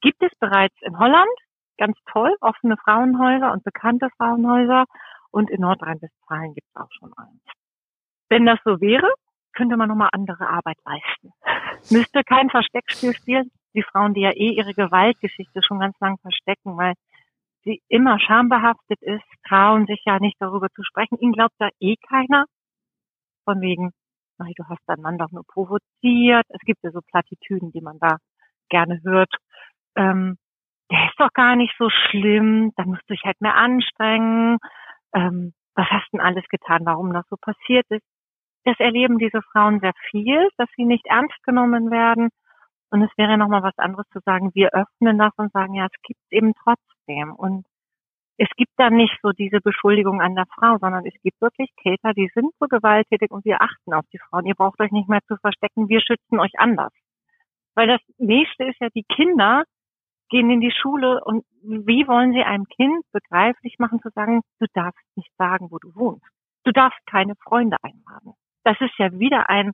[0.01, 1.29] Gibt es bereits in Holland
[1.77, 4.85] ganz toll, offene Frauenhäuser und bekannte Frauenhäuser.
[5.31, 7.41] Und in Nordrhein-Westfalen gibt es auch schon eins.
[8.29, 9.11] Wenn das so wäre,
[9.53, 11.33] könnte man nochmal andere Arbeit leisten.
[11.91, 13.51] Müsste kein Versteckspiel spielen.
[13.73, 16.93] Die Frauen, die ja eh ihre Gewaltgeschichte schon ganz lang verstecken, weil
[17.63, 21.17] sie immer schambehaftet ist, trauen sich ja nicht darüber zu sprechen.
[21.19, 22.45] Ihnen glaubt da eh keiner.
[23.43, 23.91] Von wegen,
[24.37, 26.45] nein, du hast deinen Mann doch nur provoziert.
[26.49, 28.17] Es gibt ja so Plattitüden, die man da
[28.69, 29.33] gerne hört.
[29.95, 30.37] Ähm,
[30.91, 34.57] der ist doch gar nicht so schlimm, da musst du dich halt mehr anstrengen.
[35.13, 38.05] Ähm, was hast denn alles getan, warum das so passiert ist?
[38.63, 42.29] Das erleben diese Frauen sehr viel, dass sie nicht ernst genommen werden.
[42.89, 46.01] Und es wäre nochmal was anderes zu sagen, wir öffnen das und sagen, ja, es
[46.03, 47.33] gibt eben trotzdem.
[47.33, 47.65] Und
[48.37, 52.13] es gibt dann nicht so diese Beschuldigung an der Frau, sondern es gibt wirklich Täter,
[52.13, 54.45] die sind so gewalttätig und wir achten auf die Frauen.
[54.45, 56.91] Ihr braucht euch nicht mehr zu verstecken, wir schützen euch anders.
[57.75, 59.63] Weil das nächste ist ja, die Kinder
[60.29, 64.65] gehen in die Schule und wie wollen sie einem Kind begreiflich machen zu sagen, du
[64.73, 66.25] darfst nicht sagen, wo du wohnst.
[66.63, 68.33] Du darfst keine Freunde einladen.
[68.63, 69.71] Das ist ja wieder ein,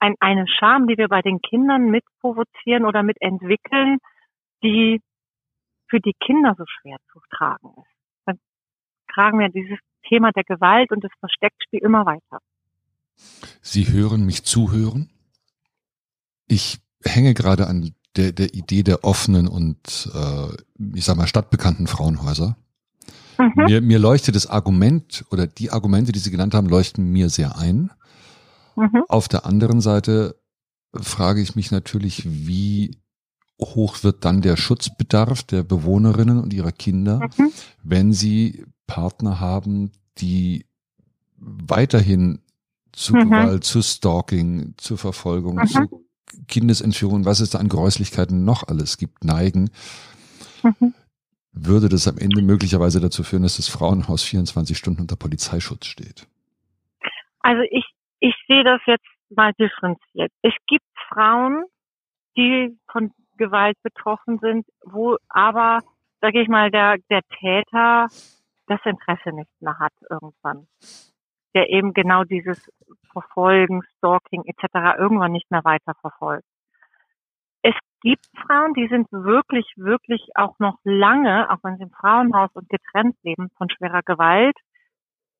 [0.00, 3.98] ein, eine Scham, die wir bei den Kindern mit provozieren oder mit entwickeln,
[4.62, 5.00] die
[5.88, 8.40] für die Kinder so schwer zu tragen ist.
[9.12, 9.78] tragen wir dieses
[10.08, 12.40] Thema der Gewalt und des Versteckspiel immer weiter.
[13.60, 15.10] Sie hören mich zuhören.
[16.46, 21.86] Ich hänge gerade an der, der Idee der offenen und, äh, ich sag mal, stadtbekannten
[21.86, 22.56] Frauenhäuser.
[23.38, 23.64] Mhm.
[23.64, 27.58] Mir, mir leuchtet das Argument oder die Argumente, die Sie genannt haben, leuchten mir sehr
[27.58, 27.90] ein.
[28.76, 29.04] Mhm.
[29.08, 30.36] Auf der anderen Seite
[30.92, 32.98] frage ich mich natürlich, wie
[33.60, 37.52] hoch wird dann der Schutzbedarf der Bewohnerinnen und ihrer Kinder, mhm.
[37.82, 40.66] wenn sie Partner haben, die
[41.36, 42.40] weiterhin
[42.92, 43.30] zu mhm.
[43.30, 45.66] Gewalt, zu Stalking, zu Verfolgung, mhm.
[45.66, 46.03] zu
[46.48, 49.70] Kindesentführung, was es da an Gräuslichkeiten noch alles gibt, neigen,
[50.62, 50.94] mhm.
[51.52, 56.26] würde das am Ende möglicherweise dazu führen, dass das Frauenhaus 24 Stunden unter Polizeischutz steht?
[57.40, 57.84] Also ich,
[58.20, 60.32] ich sehe das jetzt mal differenziert.
[60.42, 61.64] Es gibt Frauen,
[62.36, 65.80] die von Gewalt betroffen sind, wo aber,
[66.20, 68.08] sage ich mal, der, der Täter
[68.66, 70.66] das Interesse nicht mehr hat irgendwann.
[71.54, 72.70] Der eben genau dieses
[73.14, 74.98] Verfolgen, Stalking etc.
[74.98, 76.44] irgendwann nicht mehr weiter verfolgt.
[77.62, 82.50] Es gibt Frauen, die sind wirklich, wirklich auch noch lange, auch wenn sie im Frauenhaus
[82.52, 84.56] und getrennt leben, von schwerer Gewalt,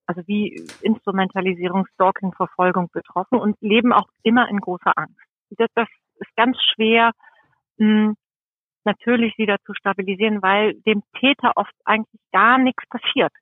[0.07, 5.21] also wie Instrumentalisierung, Stalking, Verfolgung betroffen und leben auch immer in großer Angst.
[5.51, 7.13] Das, das ist ganz schwer,
[7.79, 8.17] hm,
[8.85, 13.33] natürlich wieder zu stabilisieren, weil dem Täter oft eigentlich gar nichts passiert.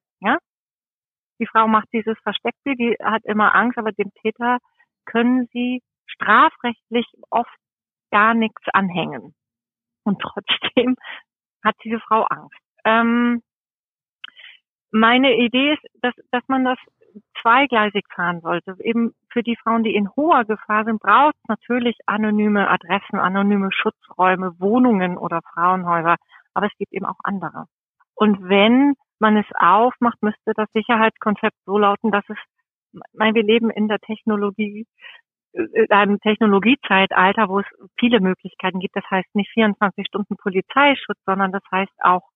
[1.38, 4.58] Die Frau macht dieses Versteckbild, die hat immer Angst, aber dem Täter
[5.04, 7.56] können sie strafrechtlich oft
[8.10, 9.34] gar nichts anhängen.
[10.04, 10.96] Und trotzdem
[11.64, 12.58] hat diese Frau Angst.
[12.84, 13.42] Ähm,
[14.90, 16.78] meine Idee ist, dass, dass man das
[17.40, 18.76] zweigleisig fahren sollte.
[18.80, 23.70] Eben für die Frauen, die in hoher Gefahr sind, braucht es natürlich anonyme Adressen, anonyme
[23.72, 26.16] Schutzräume, Wohnungen oder Frauenhäuser.
[26.54, 27.66] Aber es gibt eben auch andere.
[28.14, 32.36] Und wenn man es aufmacht, müsste das Sicherheitskonzept so lauten, dass es,
[33.14, 34.86] mein, wir leben in der Technologie,
[35.52, 37.66] in äh, einem Technologiezeitalter, wo es
[37.98, 38.96] viele Möglichkeiten gibt.
[38.96, 42.28] Das heißt nicht 24 Stunden Polizeischutz, sondern das heißt auch,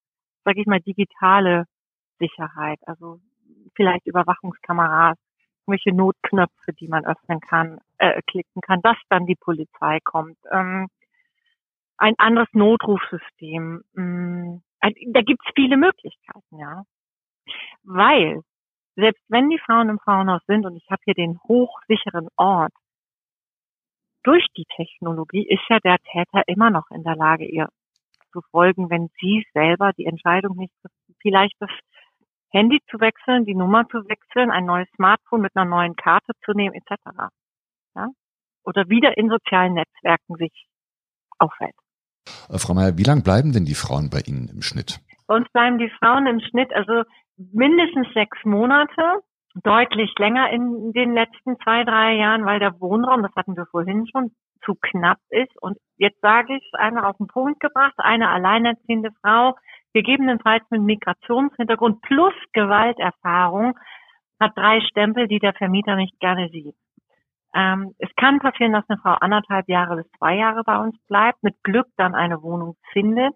[0.45, 1.65] sage ich mal, digitale
[2.19, 2.79] Sicherheit.
[2.87, 3.19] Also
[3.75, 5.19] vielleicht Überwachungskameras,
[5.67, 10.39] irgendwelche Notknöpfe, die man öffnen kann, äh, klicken kann, dass dann die Polizei kommt.
[10.51, 10.89] Ähm,
[11.99, 13.83] ein anderes Notrufsystem.
[13.97, 16.83] Ähm, da gibt's viele Möglichkeiten, ja.
[17.83, 18.43] Weil,
[18.97, 22.73] selbst wenn die Frauen im Frauenhaus sind und ich habe hier den hochsicheren Ort,
[24.23, 27.69] durch die Technologie ist ja der Täter immer noch in der Lage, ihr
[28.33, 30.73] zu folgen, wenn sie selber die Entscheidung nicht
[31.21, 31.71] vielleicht das
[32.51, 36.53] Handy zu wechseln, die Nummer zu wechseln, ein neues Smartphone mit einer neuen Karte zu
[36.53, 37.31] nehmen, etc.
[37.95, 38.09] Ja?
[38.65, 40.67] Oder wieder in sozialen Netzwerken sich
[41.39, 41.75] aufhält.
[42.49, 45.01] Äh, Frau Mayer, wie lange bleiben denn die Frauen bei Ihnen im Schnitt?
[45.27, 47.03] Uns bleiben die Frauen im Schnitt also
[47.37, 49.23] mindestens sechs Monate,
[49.63, 54.07] deutlich länger in den letzten zwei, drei Jahren, weil der Wohnraum, das hatten wir vorhin
[54.07, 54.33] schon,
[54.65, 55.53] zu knapp ist.
[55.61, 59.57] Und jetzt sage ich es einmal auf den Punkt gebracht, eine alleinerziehende Frau,
[59.95, 63.79] gegebenenfalls mit Migrationshintergrund plus Gewalterfahrung,
[64.39, 66.77] hat drei Stempel, die der Vermieter nicht gerne sieht.
[67.57, 71.43] Ähm, es kann passieren, dass eine Frau anderthalb Jahre bis zwei Jahre bei uns bleibt,
[71.43, 73.33] mit Glück dann eine Wohnung findet.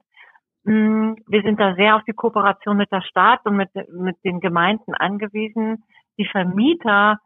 [0.65, 4.41] Mm, wir sind da sehr auf die Kooperation mit der Stadt und mit, mit den
[4.41, 5.85] Gemeinden angewiesen.
[6.19, 7.19] Die Vermieter,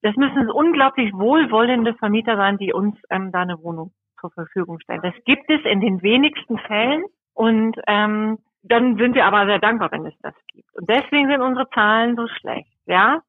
[0.00, 5.02] das müssen unglaublich wohlwollende Vermieter sein, die uns ähm, da eine Wohnung zur Verfügung stellen.
[5.02, 9.92] Das gibt es in den wenigsten Fällen und ähm, dann sind wir aber sehr dankbar,
[9.92, 10.74] wenn es das gibt.
[10.74, 13.20] Und deswegen sind unsere Zahlen so schlecht, ja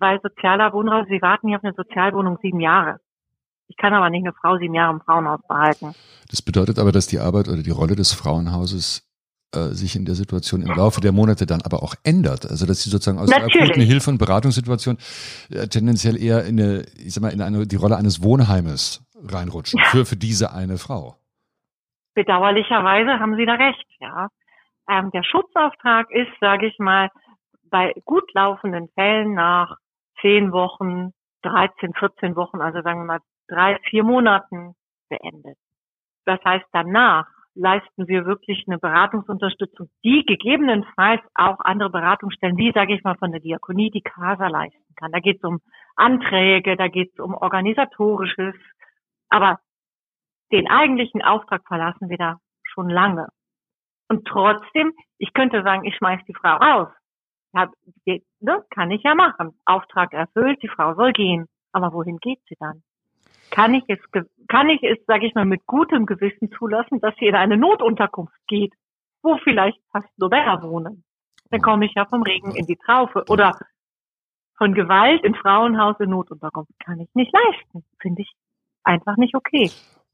[0.00, 3.00] weil sozialer Wohnraum, sie warten hier auf eine Sozialwohnung sieben Jahre.
[3.68, 5.94] Ich kann aber nicht eine Frau sieben Jahre im Frauenhaus behalten.
[6.30, 9.08] Das bedeutet aber, dass die Arbeit oder die Rolle des Frauenhauses
[9.54, 12.44] äh, sich in der Situation im Laufe der Monate dann aber auch ändert.
[12.44, 13.52] Also dass sie sozusagen aus Natürlich.
[13.54, 14.98] der akuten Hilfe- und Beratungssituation
[15.50, 19.80] äh, tendenziell eher in eine, ich sag mal, in eine, die Rolle eines Wohnheimes reinrutschen
[19.84, 21.16] für, für diese eine Frau.
[22.14, 24.28] Bedauerlicherweise haben Sie da recht, ja.
[24.90, 27.08] Ähm, der Schutzauftrag ist, sage ich mal,
[27.70, 29.76] bei gut laufenden Fällen nach
[30.20, 34.74] zehn Wochen, 13, 14 Wochen, also sagen wir mal drei, vier Monaten
[35.08, 35.56] beendet.
[36.24, 42.94] Das heißt, danach leisten wir wirklich eine Beratungsunterstützung, die gegebenenfalls auch andere Beratungsstellen, wie sage
[42.94, 45.10] ich mal von der Diakonie, die CASA leisten kann.
[45.12, 45.60] Da geht es um
[45.96, 48.54] Anträge, da geht es um organisatorisches,
[49.28, 49.58] aber
[50.52, 53.28] den eigentlichen Auftrag verlassen wir da schon lange.
[54.08, 56.88] Und trotzdem, ich könnte sagen, ich schmeiß die Frau raus.
[57.54, 57.70] Ja,
[58.40, 59.58] ne, kann ich ja machen.
[59.64, 61.46] Auftrag erfüllt, die Frau soll gehen.
[61.72, 62.82] Aber wohin geht sie dann?
[63.50, 63.98] Kann ich es,
[64.48, 68.36] kann ich es, sage ich mal, mit gutem Gewissen zulassen, dass sie in eine Notunterkunft
[68.46, 68.74] geht,
[69.22, 71.04] wo vielleicht fast nur Männer wohnen?
[71.50, 73.24] dann komme ich ja vom Regen in die Traufe.
[73.28, 73.58] Oder
[74.56, 77.84] von Gewalt im Frauenhaus in Notunterkunft kann ich nicht leisten.
[78.00, 78.32] Finde ich
[78.82, 79.70] einfach nicht okay.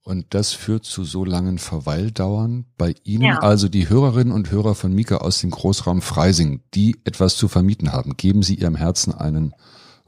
[0.06, 3.38] Und das führt zu so langen Verweildauern bei Ihnen, ja.
[3.38, 7.90] also die Hörerinnen und Hörer von Mika aus dem Großraum Freising, die etwas zu vermieten
[7.90, 8.18] haben.
[8.18, 9.54] Geben Sie Ihrem Herzen einen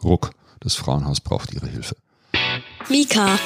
[0.04, 0.32] Ruck.
[0.60, 1.96] Das Frauenhaus braucht Ihre Hilfe.
[2.90, 3.38] Mika,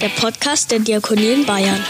[0.00, 1.84] der Podcast der Diakonie in Bayern.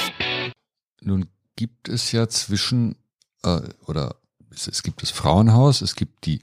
[1.01, 2.97] Nun gibt es ja zwischen,
[3.45, 4.17] äh, oder
[4.53, 6.41] es, es gibt das Frauenhaus, es gibt die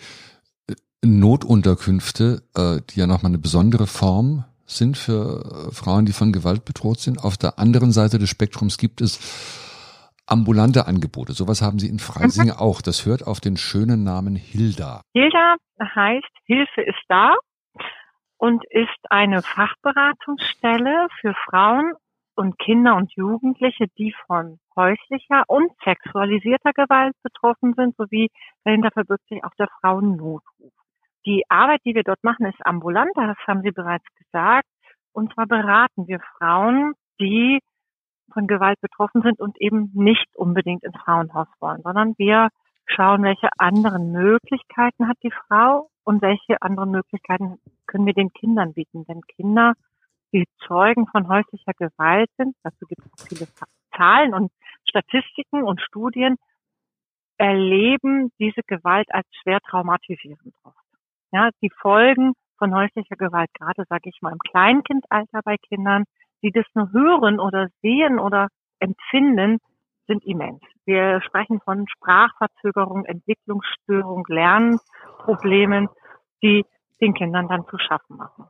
[0.68, 0.76] äh,
[1.06, 6.66] Notunterkünfte, äh, die ja nochmal eine besondere Form sind für äh, Frauen, die von Gewalt
[6.66, 7.24] bedroht sind.
[7.24, 9.18] Auf der anderen Seite des Spektrums gibt es
[10.28, 11.34] ambulante Angebote.
[11.34, 12.60] Sowas haben Sie in Freising mhm.
[12.60, 12.82] auch.
[12.82, 15.02] Das hört auf den schönen Namen Hilda.
[15.14, 17.34] Hilda heißt Hilfe ist da
[18.38, 21.94] und ist eine Fachberatungsstelle für Frauen
[22.36, 28.30] und Kinder und Jugendliche, die von häuslicher und sexualisierter Gewalt betroffen sind, sowie
[28.64, 30.72] dahinter verbirgt sich auch der Frauennotruf.
[31.28, 34.66] Die Arbeit, die wir dort machen, ist ambulant, das haben Sie bereits gesagt.
[35.12, 37.60] Und zwar beraten wir Frauen, die
[38.32, 42.48] von Gewalt betroffen sind und eben nicht unbedingt ins Frauenhaus wollen, sondern wir
[42.86, 48.74] schauen, welche anderen Möglichkeiten hat die Frau und welche anderen Möglichkeiten können wir den Kindern
[48.74, 49.04] bieten.
[49.04, 49.74] Denn Kinder,
[50.32, 53.48] die Zeugen von häuslicher Gewalt sind, dazu gibt es viele
[53.98, 54.50] Zahlen und
[54.88, 56.38] Statistiken und Studien,
[57.38, 60.87] erleben diese Gewalt als schwer traumatisierend oft.
[61.32, 66.06] Ja, die Folgen von häuslicher Gewalt, gerade sage ich mal im Kleinkindalter bei Kindern,
[66.42, 68.48] die das nur hören oder sehen oder
[68.80, 69.58] empfinden,
[70.08, 70.62] sind immens.
[70.86, 75.90] Wir sprechen von Sprachverzögerung, Entwicklungsstörung, Lernproblemen,
[76.42, 76.66] die
[77.02, 78.46] den Kindern dann zu schaffen machen.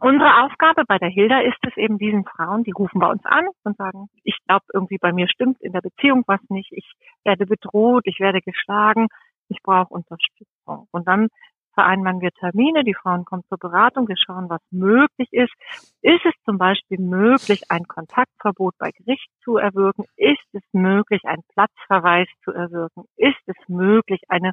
[0.00, 3.46] Unsere Aufgabe bei der Hilda ist es eben diesen Frauen, die rufen bei uns an
[3.64, 6.92] und sagen, ich glaube irgendwie bei mir stimmt in der Beziehung was nicht, ich
[7.24, 9.08] werde bedroht, ich werde geschlagen,
[9.48, 10.86] ich brauche Unterstützung.
[10.90, 11.28] Und dann
[11.76, 15.52] vereinbaren wir Termine, die Frauen kommen zur Beratung, wir schauen, was möglich ist.
[16.00, 20.04] Ist es zum Beispiel möglich, ein Kontaktverbot bei Gericht zu erwirken?
[20.16, 23.04] Ist es möglich, einen Platzverweis zu erwirken?
[23.16, 24.52] Ist es möglich, eine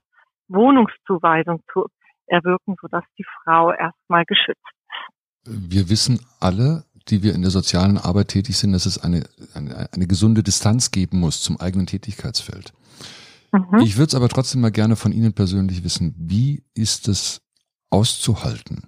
[0.49, 1.87] Wohnungszuweisung zu
[2.27, 4.59] erwirken, sodass die Frau erstmal geschützt
[5.45, 5.71] ist?
[5.71, 9.89] Wir wissen alle, die wir in der sozialen Arbeit tätig sind, dass es eine, eine,
[9.91, 12.73] eine gesunde Distanz geben muss zum eigenen Tätigkeitsfeld.
[13.53, 13.79] Mhm.
[13.81, 17.41] Ich würde es aber trotzdem mal gerne von Ihnen persönlich wissen, wie ist es
[17.91, 18.87] auszuhalten,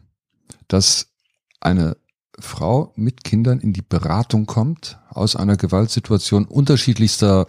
[0.68, 1.14] dass
[1.62, 1.98] eine
[2.40, 7.46] Frau mit Kindern in die Beratung kommt, aus einer Gewaltsituation unterschiedlichster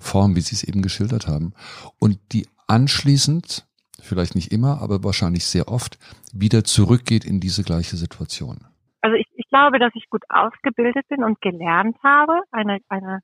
[0.00, 1.52] Form, wie Sie es eben geschildert haben,
[1.98, 3.66] und die anschließend,
[4.00, 5.98] vielleicht nicht immer, aber wahrscheinlich sehr oft,
[6.32, 8.58] wieder zurückgeht in diese gleiche Situation?
[9.02, 13.20] Also ich, ich glaube, dass ich gut ausgebildet bin und gelernt habe, eine, eine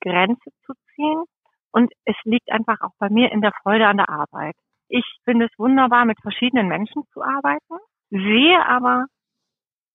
[0.00, 1.24] Grenze zu ziehen
[1.72, 4.54] und es liegt einfach auch bei mir in der Freude an der Arbeit.
[4.88, 7.76] Ich finde es wunderbar, mit verschiedenen Menschen zu arbeiten,
[8.10, 9.06] sehe aber,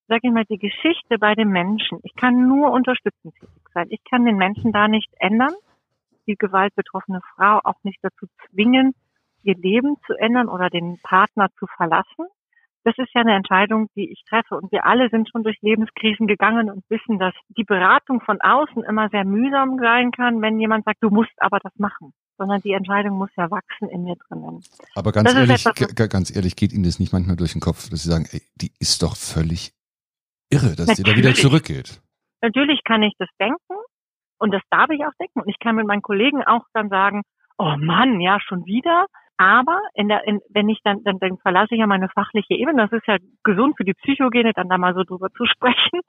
[0.07, 1.99] sag ich mal, die Geschichte bei den Menschen.
[2.03, 3.87] Ich kann nur unterstützend tätig sein.
[3.89, 5.53] Ich kann den Menschen da nicht ändern,
[6.25, 8.93] die gewaltbetroffene Frau auch nicht dazu zwingen,
[9.43, 12.25] ihr Leben zu ändern oder den Partner zu verlassen
[12.87, 14.55] das ist ja eine Entscheidung, die ich treffe.
[14.55, 18.81] Und wir alle sind schon durch Lebenskrisen gegangen und wissen, dass die Beratung von außen
[18.85, 22.13] immer sehr mühsam sein kann, wenn jemand sagt, du musst aber das machen.
[22.37, 24.63] Sondern die Entscheidung muss ja wachsen in mir drinnen.
[24.95, 27.89] Aber ganz das ehrlich, etwas, ganz ehrlich, geht Ihnen das nicht manchmal durch den Kopf,
[27.89, 29.73] dass Sie sagen, ey, die ist doch völlig
[30.49, 31.99] irre, dass sie da wieder zurückgeht.
[32.41, 33.75] Natürlich kann ich das denken
[34.37, 35.41] und das darf ich auch denken.
[35.41, 37.23] Und ich kann mit meinen Kollegen auch dann sagen,
[37.57, 39.07] oh Mann, ja, schon wieder.
[39.37, 42.87] Aber in der, in, wenn ich dann, dann, dann verlasse ich ja meine fachliche Ebene.
[42.89, 46.01] Das ist ja gesund für die Psychogene, dann da mal so drüber zu sprechen.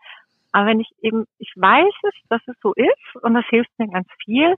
[0.52, 3.88] Aber wenn ich eben, ich weiß es, dass es so ist und das hilft mir
[3.88, 4.54] ganz viel.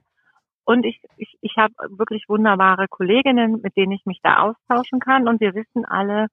[0.63, 5.27] Und ich, ich, ich habe wirklich wunderbare Kolleginnen, mit denen ich mich da austauschen kann.
[5.27, 6.27] Und wir wissen alle,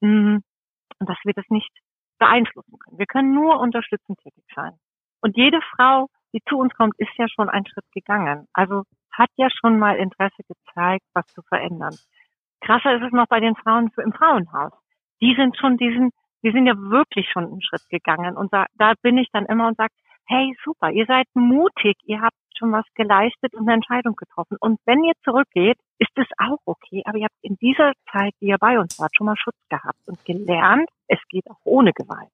[0.00, 0.42] mh, hm,
[1.00, 1.70] dass wir das nicht
[2.18, 2.98] beeinflussen können.
[2.98, 4.72] Wir können nur unterstützend tätig sein.
[5.20, 8.46] Und jede Frau, die zu uns kommt, ist ja schon einen Schritt gegangen.
[8.52, 8.84] Also
[9.18, 11.94] hat ja schon mal Interesse gezeigt, was zu verändern.
[12.60, 14.72] Krasser ist es noch bei den Frauen im Frauenhaus.
[15.20, 16.10] Die sind schon diesen,
[16.42, 18.36] die sind ja wirklich schon einen Schritt gegangen.
[18.36, 19.92] Und da, da bin ich dann immer und sage,
[20.26, 24.56] hey, super, ihr seid mutig, ihr habt schon was geleistet und eine Entscheidung getroffen.
[24.60, 27.02] Und wenn ihr zurückgeht, ist es auch okay.
[27.04, 29.98] Aber ihr habt in dieser Zeit, die ihr bei uns wart, schon mal Schutz gehabt
[30.06, 32.30] und gelernt, es geht auch ohne Gewalt.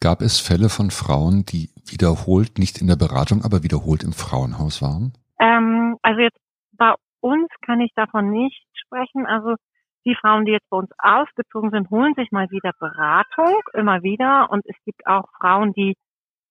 [0.00, 4.82] Gab es Fälle von Frauen, die wiederholt, nicht in der Beratung, aber wiederholt im Frauenhaus
[4.82, 5.12] waren?
[5.42, 6.38] Ähm, also jetzt
[6.72, 9.26] bei uns kann ich davon nicht sprechen.
[9.26, 9.56] Also
[10.04, 14.50] die Frauen, die jetzt bei uns ausgezogen sind, holen sich mal wieder Beratung, immer wieder.
[14.50, 15.96] Und es gibt auch Frauen, die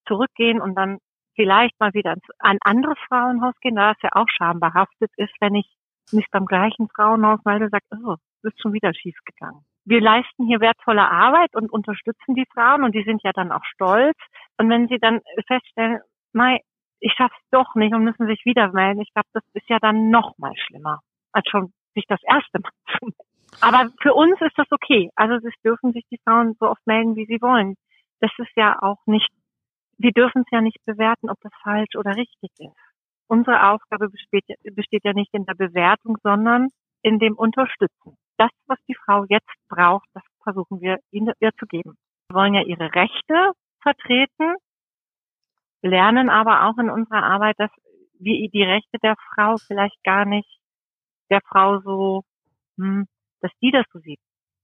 [0.07, 0.97] zurückgehen und dann
[1.35, 5.67] vielleicht mal wieder ein anderes Frauenhaus gehen, da es ja auch schambehaftet ist, wenn ich
[6.11, 9.63] nicht beim gleichen Frauenhaus, weil du sagst, oh, ist schon wieder schief gegangen.
[9.85, 13.63] Wir leisten hier wertvolle Arbeit und unterstützen die Frauen und die sind ja dann auch
[13.63, 14.17] stolz.
[14.57, 15.99] Und wenn sie dann feststellen,
[16.33, 16.59] Mai,
[17.01, 20.09] ich schaff's doch nicht und müssen sich wieder melden, ich glaube, das ist ja dann
[20.09, 20.99] noch mal schlimmer,
[21.33, 23.17] als schon sich das erste Mal zu melden.
[23.59, 25.09] Aber für uns ist das okay.
[25.15, 27.75] Also es dürfen sich die Frauen so oft melden, wie sie wollen.
[28.21, 29.29] Das ist ja auch nicht,
[29.97, 32.71] wir dürfen es ja nicht bewerten, ob das falsch oder richtig ist.
[33.27, 36.69] Unsere Aufgabe besteht, besteht ja nicht in der Bewertung, sondern
[37.01, 38.15] in dem Unterstützen.
[38.37, 41.95] Das, was die Frau jetzt braucht, das versuchen wir ihr zu geben.
[42.29, 44.55] Wir wollen ja ihre Rechte vertreten,
[45.81, 47.71] lernen aber auch in unserer Arbeit, dass
[48.19, 50.59] wir die Rechte der Frau vielleicht gar nicht
[51.29, 52.23] der Frau so
[52.77, 53.07] hm,
[53.41, 54.19] dass die das so sieht.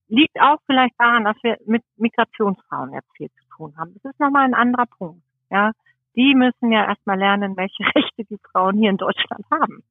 [0.07, 3.93] Liegt auch vielleicht daran, dass wir mit Migrationsfrauen jetzt viel zu tun haben.
[3.95, 5.23] Das ist nochmal ein anderer Punkt.
[5.49, 5.71] Ja,
[6.15, 9.83] die müssen ja erstmal lernen, welche Rechte die Frauen hier in Deutschland haben.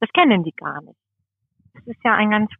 [0.00, 0.98] Das kennen die gar nicht.
[1.72, 2.50] Das ist ja ein ganz,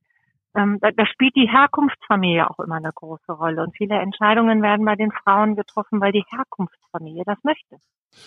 [0.55, 3.62] ähm, da, da spielt die Herkunftsfamilie auch immer eine große Rolle.
[3.62, 7.77] Und viele Entscheidungen werden bei den Frauen getroffen, weil die Herkunftsfamilie das möchte.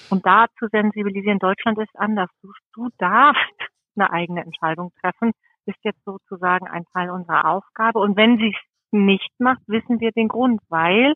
[0.10, 2.30] Und da zu sensibilisieren, Deutschland ist anders.
[2.42, 3.40] Du, du darfst
[3.96, 5.32] eine eigene Entscheidung treffen
[5.68, 8.00] ist jetzt sozusagen ein Teil unserer Aufgabe.
[8.00, 8.62] Und wenn sie es
[8.92, 11.14] nicht macht, wissen wir den Grund, weil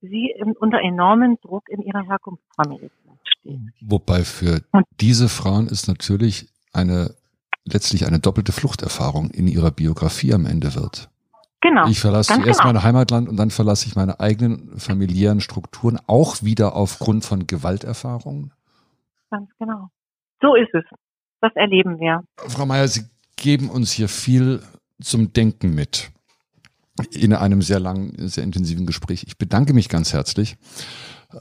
[0.00, 2.90] sie unter enormem Druck in ihrer Herkunftsfamilie
[3.24, 3.60] steht.
[3.80, 4.62] Wobei für
[5.00, 7.14] diese Frauen ist natürlich eine
[7.64, 11.10] letztlich eine doppelte Fluchterfahrung in ihrer Biografie am Ende wird.
[11.60, 11.88] Genau.
[11.88, 12.72] Ich verlasse zuerst genau.
[12.72, 18.52] mein Heimatland und dann verlasse ich meine eigenen familiären Strukturen, auch wieder aufgrund von Gewalterfahrungen.
[19.30, 19.90] Ganz genau.
[20.40, 20.84] So ist es.
[21.42, 22.24] Das erleben wir.
[22.36, 23.04] Frau Mayer, Sie
[23.36, 24.62] geben uns hier viel
[25.00, 26.10] zum Denken mit
[27.12, 29.24] in einem sehr langen, sehr intensiven Gespräch.
[29.26, 30.56] Ich bedanke mich ganz herzlich.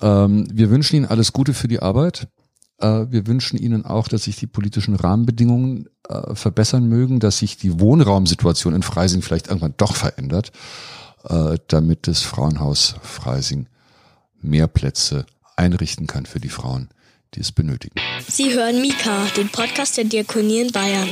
[0.01, 2.27] Ähm, wir wünschen Ihnen alles Gute für die Arbeit.
[2.79, 7.57] Äh, wir wünschen Ihnen auch, dass sich die politischen Rahmenbedingungen äh, verbessern mögen, dass sich
[7.57, 10.51] die Wohnraumsituation in Freising vielleicht irgendwann doch verändert,
[11.27, 13.67] äh, damit das Frauenhaus Freising
[14.41, 16.89] mehr Plätze einrichten kann für die Frauen,
[17.33, 17.95] die es benötigen.
[18.27, 21.09] Sie hören Mika, den Podcast der Diakonie in Bayern.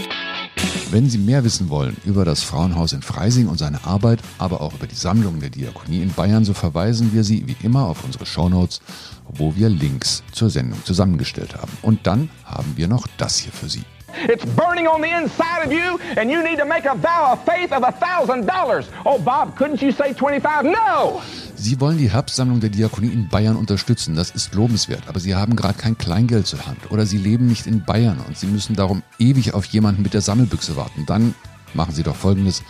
[0.90, 4.74] Wenn Sie mehr wissen wollen über das Frauenhaus in Freising und seine Arbeit, aber auch
[4.74, 8.26] über die Sammlung der Diakonie in Bayern, so verweisen wir Sie wie immer auf unsere
[8.26, 8.82] Shownotes,
[9.28, 11.72] wo wir Links zur Sendung zusammengestellt haben.
[11.82, 13.84] Und dann haben wir noch das hier für Sie.
[14.26, 17.40] It's burning on the inside of you, and you need to make a vow of
[17.46, 18.88] faith of a thousand dollars.
[19.06, 20.64] Oh, Bob, couldn't you say 25?
[20.72, 21.22] No!
[21.56, 24.16] Sie wollen die Herbstsammlung der Diakonie in Bayern unterstützen.
[24.16, 27.68] Das ist lobenswert, aber Sie haben gerade kein Kleingeld zur Hand oder Sie leben nicht
[27.68, 31.06] in Bayern und Sie müssen darum ewig auf jemanden mit der Sammelbüchse warten.
[31.06, 31.36] Dann
[31.74, 32.64] machen Sie doch Folgendes.